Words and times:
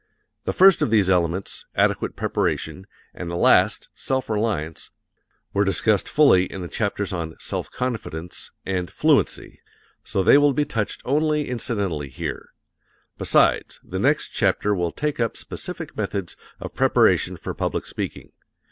The 0.45 0.51
first 0.51 0.81
of 0.81 0.89
these 0.89 1.11
elements, 1.11 1.67
adequate 1.75 2.15
preparation, 2.15 2.87
and 3.13 3.29
the 3.29 3.35
last, 3.35 3.87
self 3.93 4.31
reliance, 4.31 4.89
were 5.53 5.63
discussed 5.63 6.09
fully 6.09 6.45
in 6.45 6.63
the 6.63 6.67
chapters 6.67 7.13
on 7.13 7.35
"Self 7.37 7.69
Confidence" 7.69 8.49
and 8.65 8.89
"Fluency," 8.89 9.59
so 10.03 10.23
they 10.23 10.39
will 10.39 10.53
be 10.53 10.65
touched 10.65 11.03
only 11.05 11.47
incidentally 11.47 12.09
here; 12.09 12.49
besides, 13.19 13.79
the 13.83 13.99
next 13.99 14.29
chapter 14.29 14.73
will 14.73 14.91
take 14.91 15.19
up 15.19 15.37
specific 15.37 15.95
methods 15.95 16.35
of 16.59 16.73
preparation 16.73 17.37
for 17.37 17.53
public 17.53 17.85
speaking. 17.85 18.31